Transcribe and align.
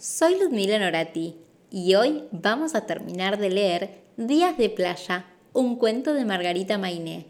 soy 0.00 0.40
Ludmila 0.40 0.78
Norati 0.78 1.36
y 1.70 1.94
hoy 1.94 2.24
vamos 2.32 2.74
a 2.74 2.86
terminar 2.86 3.38
de 3.38 3.50
leer 3.50 4.00
Días 4.16 4.56
de 4.56 4.70
Playa, 4.70 5.26
un 5.52 5.76
cuento 5.76 6.14
de 6.14 6.24
Margarita 6.24 6.78
Mainé. 6.78 7.26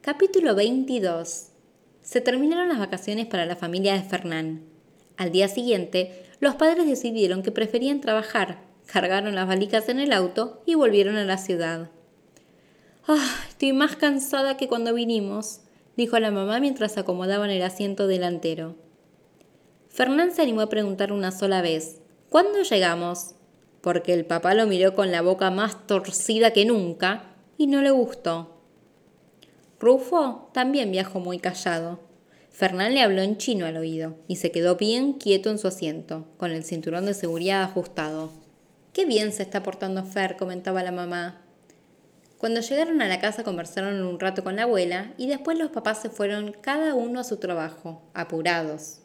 Capítulo 0.00 0.56
22. 0.56 1.50
Se 2.02 2.20
terminaron 2.20 2.68
las 2.68 2.80
vacaciones 2.80 3.26
para 3.26 3.46
la 3.46 3.54
familia 3.54 3.94
de 3.94 4.02
Fernán. 4.02 4.64
Al 5.16 5.30
día 5.30 5.46
siguiente, 5.46 6.24
los 6.40 6.56
padres 6.56 6.84
decidieron 6.84 7.44
que 7.44 7.52
preferían 7.52 8.00
trabajar, 8.00 8.64
cargaron 8.86 9.36
las 9.36 9.46
balicas 9.46 9.88
en 9.88 10.00
el 10.00 10.12
auto 10.12 10.64
y 10.66 10.74
volvieron 10.74 11.14
a 11.14 11.24
la 11.24 11.38
ciudad. 11.38 11.90
Ah, 13.06 13.36
estoy 13.48 13.72
más 13.72 13.94
cansada 13.94 14.56
que 14.56 14.66
cuando 14.66 14.94
vinimos, 14.94 15.61
dijo 15.96 16.18
la 16.18 16.30
mamá 16.30 16.60
mientras 16.60 16.98
acomodaban 16.98 17.50
el 17.50 17.62
asiento 17.62 18.06
delantero. 18.06 18.76
Fernán 19.88 20.32
se 20.32 20.42
animó 20.42 20.62
a 20.62 20.68
preguntar 20.68 21.12
una 21.12 21.32
sola 21.32 21.60
vez, 21.60 22.00
¿cuándo 22.30 22.62
llegamos? 22.62 23.34
Porque 23.82 24.14
el 24.14 24.24
papá 24.24 24.54
lo 24.54 24.66
miró 24.66 24.94
con 24.94 25.12
la 25.12 25.22
boca 25.22 25.50
más 25.50 25.86
torcida 25.86 26.52
que 26.52 26.64
nunca 26.64 27.34
y 27.58 27.66
no 27.66 27.82
le 27.82 27.90
gustó. 27.90 28.56
Rufo 29.78 30.48
también 30.54 30.92
viajó 30.92 31.20
muy 31.20 31.38
callado. 31.38 32.00
Fernán 32.50 32.94
le 32.94 33.02
habló 33.02 33.22
en 33.22 33.36
chino 33.38 33.66
al 33.66 33.76
oído 33.76 34.14
y 34.28 34.36
se 34.36 34.52
quedó 34.52 34.76
bien 34.76 35.14
quieto 35.14 35.50
en 35.50 35.58
su 35.58 35.68
asiento, 35.68 36.26
con 36.36 36.52
el 36.52 36.64
cinturón 36.64 37.04
de 37.06 37.14
seguridad 37.14 37.62
ajustado. 37.62 38.30
Qué 38.92 39.06
bien 39.06 39.32
se 39.32 39.42
está 39.42 39.62
portando 39.62 40.04
Fer, 40.04 40.36
comentaba 40.36 40.82
la 40.82 40.92
mamá. 40.92 41.41
Cuando 42.42 42.60
llegaron 42.60 43.00
a 43.00 43.06
la 43.06 43.20
casa 43.20 43.44
conversaron 43.44 44.02
un 44.02 44.18
rato 44.18 44.42
con 44.42 44.56
la 44.56 44.64
abuela 44.64 45.14
y 45.16 45.28
después 45.28 45.56
los 45.56 45.70
papás 45.70 46.02
se 46.02 46.10
fueron 46.10 46.56
cada 46.60 46.92
uno 46.92 47.20
a 47.20 47.24
su 47.24 47.36
trabajo, 47.36 48.02
apurados. 48.14 48.98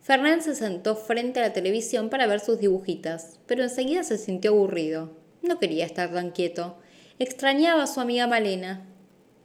Fernán 0.00 0.40
se 0.40 0.54
sentó 0.54 0.96
frente 0.96 1.40
a 1.40 1.42
la 1.42 1.52
televisión 1.52 2.08
para 2.08 2.26
ver 2.26 2.40
sus 2.40 2.58
dibujitas, 2.58 3.38
pero 3.44 3.62
enseguida 3.62 4.02
se 4.02 4.16
sintió 4.16 4.52
aburrido. 4.52 5.10
No 5.42 5.58
quería 5.58 5.84
estar 5.84 6.10
tan 6.10 6.30
quieto. 6.30 6.78
Extrañaba 7.18 7.82
a 7.82 7.86
su 7.86 8.00
amiga 8.00 8.26
Malena. 8.26 8.86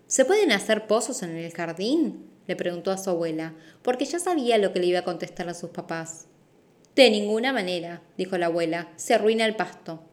¿Se 0.08 0.24
pueden 0.24 0.54
hacer 0.54 0.88
pozos 0.88 1.24
en 1.24 1.36
el 1.36 1.52
jardín? 1.52 2.30
le 2.48 2.56
preguntó 2.56 2.90
a 2.90 2.98
su 2.98 3.10
abuela, 3.10 3.54
porque 3.82 4.06
ya 4.06 4.20
sabía 4.20 4.58
lo 4.58 4.72
que 4.72 4.80
le 4.80 4.86
iba 4.86 5.00
a 5.00 5.04
contestar 5.04 5.50
a 5.50 5.54
sus 5.54 5.72
papás. 5.72 6.28
De 6.96 7.12
ninguna 7.12 7.52
manera, 7.52 8.02
dijo 8.18 8.38
la 8.38 8.46
abuela, 8.46 8.94
se 8.96 9.14
arruina 9.14 9.44
el 9.44 9.58
pasto. 9.58 10.06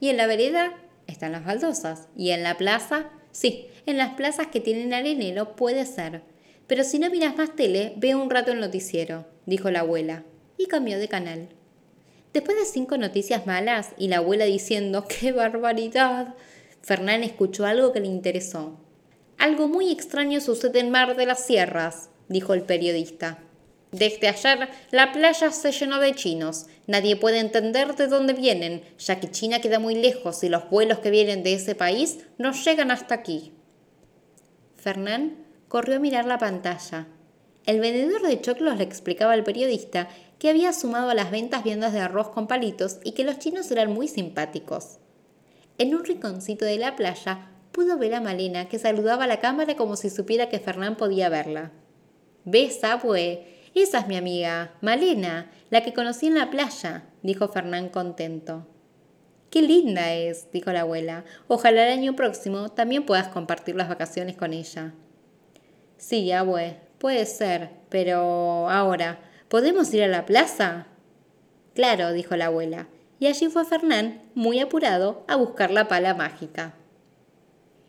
¿Y 0.00 0.08
en 0.08 0.16
la 0.16 0.26
vereda? 0.26 0.81
Están 1.06 1.32
las 1.32 1.44
baldosas. 1.44 2.08
Y 2.16 2.30
en 2.30 2.42
la 2.42 2.56
plaza, 2.56 3.10
sí, 3.30 3.66
en 3.86 3.96
las 3.96 4.14
plazas 4.14 4.48
que 4.48 4.60
tienen 4.60 4.94
arenero 4.94 5.56
puede 5.56 5.86
ser. 5.86 6.22
Pero 6.66 6.84
si 6.84 6.98
no 6.98 7.10
miras 7.10 7.36
más 7.36 7.54
tele, 7.54 7.94
ve 7.96 8.14
un 8.14 8.30
rato 8.30 8.52
el 8.52 8.60
noticiero, 8.60 9.26
dijo 9.46 9.70
la 9.70 9.80
abuela, 9.80 10.24
y 10.56 10.66
cambió 10.66 10.98
de 10.98 11.08
canal. 11.08 11.48
Después 12.32 12.56
de 12.56 12.64
cinco 12.64 12.96
noticias 12.96 13.46
malas 13.46 13.90
y 13.98 14.08
la 14.08 14.18
abuela 14.18 14.44
diciendo 14.44 15.04
¡qué 15.08 15.32
barbaridad! 15.32 16.34
Fernán 16.80 17.22
escuchó 17.22 17.66
algo 17.66 17.92
que 17.92 18.00
le 18.00 18.08
interesó. 18.08 18.78
Algo 19.38 19.68
muy 19.68 19.90
extraño 19.90 20.40
sucede 20.40 20.80
en 20.80 20.90
Mar 20.90 21.16
de 21.16 21.26
las 21.26 21.44
Sierras, 21.44 22.10
dijo 22.28 22.54
el 22.54 22.62
periodista. 22.62 23.38
Desde 23.92 24.26
ayer 24.26 24.70
la 24.90 25.12
playa 25.12 25.50
se 25.50 25.70
llenó 25.70 26.00
de 26.00 26.14
chinos. 26.14 26.66
Nadie 26.86 27.14
puede 27.14 27.38
entender 27.38 27.94
de 27.94 28.06
dónde 28.06 28.32
vienen, 28.32 28.82
ya 28.98 29.20
que 29.20 29.30
China 29.30 29.60
queda 29.60 29.78
muy 29.78 29.94
lejos 29.94 30.42
y 30.42 30.48
los 30.48 30.68
vuelos 30.70 31.00
que 31.00 31.10
vienen 31.10 31.42
de 31.42 31.52
ese 31.52 31.74
país 31.74 32.20
no 32.38 32.52
llegan 32.52 32.90
hasta 32.90 33.14
aquí. 33.14 33.52
Fernán 34.76 35.44
corrió 35.68 35.96
a 35.96 36.00
mirar 36.00 36.24
la 36.24 36.38
pantalla. 36.38 37.06
El 37.66 37.80
vendedor 37.80 38.22
de 38.22 38.40
choclos 38.40 38.78
le 38.78 38.84
explicaba 38.84 39.34
al 39.34 39.44
periodista 39.44 40.08
que 40.38 40.48
había 40.48 40.72
sumado 40.72 41.10
a 41.10 41.14
las 41.14 41.30
ventas 41.30 41.62
viandas 41.62 41.92
de 41.92 42.00
arroz 42.00 42.30
con 42.30 42.48
palitos 42.48 42.98
y 43.04 43.12
que 43.12 43.24
los 43.24 43.38
chinos 43.38 43.70
eran 43.70 43.92
muy 43.92 44.08
simpáticos. 44.08 44.98
En 45.76 45.94
un 45.94 46.02
rinconcito 46.02 46.64
de 46.64 46.78
la 46.78 46.96
playa 46.96 47.50
pudo 47.72 47.98
ver 47.98 48.14
a 48.14 48.22
Malena 48.22 48.68
que 48.68 48.78
saludaba 48.78 49.24
a 49.24 49.28
la 49.28 49.40
cámara 49.40 49.76
como 49.76 49.96
si 49.96 50.08
supiera 50.08 50.48
que 50.48 50.60
Fernán 50.60 50.96
podía 50.96 51.28
verla. 51.28 51.72
¿Ves, 52.44 52.82
abue? 52.82 53.51
Esa 53.74 54.00
es 54.00 54.06
mi 54.06 54.16
amiga, 54.16 54.72
Malena, 54.82 55.50
la 55.70 55.82
que 55.82 55.94
conocí 55.94 56.26
en 56.26 56.34
la 56.34 56.50
playa, 56.50 57.04
dijo 57.22 57.48
Fernán 57.48 57.88
contento. 57.88 58.66
Qué 59.48 59.62
linda 59.62 60.12
es, 60.12 60.50
dijo 60.52 60.72
la 60.72 60.82
abuela. 60.82 61.24
Ojalá 61.48 61.86
el 61.86 61.98
año 61.98 62.14
próximo 62.14 62.70
también 62.70 63.06
puedas 63.06 63.28
compartir 63.28 63.74
las 63.76 63.88
vacaciones 63.88 64.36
con 64.36 64.52
ella. 64.52 64.92
Sí, 65.96 66.32
abue, 66.32 66.80
puede 66.98 67.24
ser, 67.24 67.70
pero 67.88 68.68
ahora, 68.68 69.20
¿podemos 69.48 69.92
ir 69.94 70.02
a 70.02 70.08
la 70.08 70.26
plaza? 70.26 70.86
Claro, 71.74 72.12
dijo 72.12 72.36
la 72.36 72.46
abuela, 72.46 72.88
y 73.18 73.26
allí 73.26 73.48
fue 73.48 73.64
Fernán, 73.64 74.20
muy 74.34 74.58
apurado, 74.58 75.24
a 75.28 75.36
buscar 75.36 75.70
la 75.70 75.88
pala 75.88 76.14
mágica. 76.14 76.74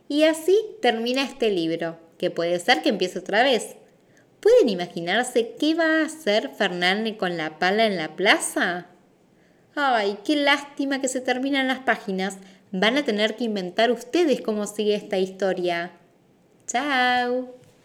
Y 0.08 0.24
así 0.24 0.58
termina 0.82 1.24
este 1.24 1.50
libro, 1.50 1.98
que 2.18 2.30
puede 2.30 2.60
ser 2.60 2.82
que 2.82 2.90
empiece 2.90 3.20
otra 3.20 3.44
vez, 3.44 3.76
¿Pueden 4.44 4.68
imaginarse 4.68 5.56
qué 5.58 5.74
va 5.74 6.02
a 6.02 6.06
hacer 6.06 6.50
Fernán 6.50 7.14
con 7.14 7.38
la 7.38 7.60
pala 7.60 7.86
en 7.86 7.96
la 7.96 8.18
plaza? 8.18 8.88
Ay, 9.74 10.18
qué 10.26 10.36
lástima 10.36 11.00
que 11.00 11.08
se 11.08 11.22
terminan 11.22 11.70
las 11.70 11.80
páginas. 11.80 12.40
Van 12.74 12.98
a 12.98 13.06
tener 13.06 13.38
que 13.38 13.46
inventar 13.46 13.90
ustedes 13.90 14.42
cómo 14.42 14.68
sigue 14.68 14.96
esta 14.96 15.18
historia. 15.18 15.94
Chao. 16.68 17.63